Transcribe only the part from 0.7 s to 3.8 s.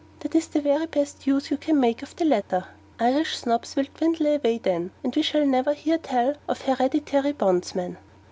best use you can make of the latter. Irish snobs